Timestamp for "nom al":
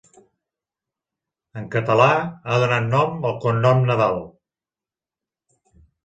2.93-3.35